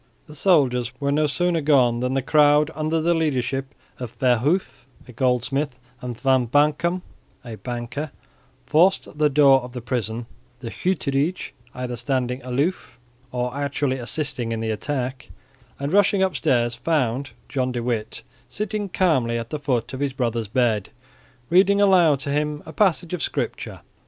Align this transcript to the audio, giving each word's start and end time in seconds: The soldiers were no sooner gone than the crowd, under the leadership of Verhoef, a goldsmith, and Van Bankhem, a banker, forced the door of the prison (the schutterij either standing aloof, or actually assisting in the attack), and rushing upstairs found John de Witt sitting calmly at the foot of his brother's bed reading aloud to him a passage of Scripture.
The 0.25 0.33
soldiers 0.33 0.91
were 0.99 1.11
no 1.11 1.27
sooner 1.27 1.61
gone 1.61 1.99
than 1.99 2.15
the 2.15 2.23
crowd, 2.23 2.71
under 2.73 2.99
the 2.99 3.13
leadership 3.13 3.75
of 3.99 4.17
Verhoef, 4.17 4.87
a 5.07 5.11
goldsmith, 5.11 5.77
and 6.01 6.17
Van 6.19 6.47
Bankhem, 6.47 7.03
a 7.45 7.53
banker, 7.57 8.09
forced 8.65 9.15
the 9.19 9.29
door 9.29 9.61
of 9.61 9.73
the 9.73 9.79
prison 9.81 10.25
(the 10.59 10.71
schutterij 10.71 11.51
either 11.75 11.95
standing 11.95 12.41
aloof, 12.43 12.97
or 13.31 13.55
actually 13.55 13.97
assisting 13.99 14.51
in 14.51 14.59
the 14.59 14.71
attack), 14.71 15.29
and 15.79 15.93
rushing 15.93 16.23
upstairs 16.23 16.73
found 16.73 17.33
John 17.47 17.71
de 17.71 17.83
Witt 17.83 18.23
sitting 18.49 18.89
calmly 18.89 19.37
at 19.37 19.51
the 19.51 19.59
foot 19.59 19.93
of 19.93 19.99
his 19.99 20.13
brother's 20.13 20.47
bed 20.47 20.89
reading 21.51 21.79
aloud 21.79 22.21
to 22.21 22.31
him 22.31 22.63
a 22.65 22.73
passage 22.73 23.13
of 23.13 23.21
Scripture. 23.21 23.81